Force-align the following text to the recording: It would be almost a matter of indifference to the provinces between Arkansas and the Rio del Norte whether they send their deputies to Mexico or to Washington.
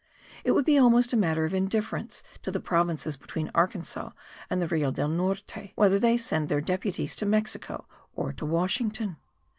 It 0.43 0.53
would 0.53 0.65
be 0.65 0.79
almost 0.79 1.13
a 1.13 1.15
matter 1.15 1.45
of 1.45 1.53
indifference 1.53 2.23
to 2.41 2.49
the 2.49 2.59
provinces 2.59 3.17
between 3.17 3.51
Arkansas 3.53 4.09
and 4.49 4.59
the 4.59 4.67
Rio 4.67 4.89
del 4.89 5.09
Norte 5.09 5.53
whether 5.75 5.99
they 5.99 6.17
send 6.17 6.49
their 6.49 6.59
deputies 6.59 7.15
to 7.17 7.25
Mexico 7.27 7.85
or 8.15 8.33
to 8.33 8.45
Washington. 8.47 9.17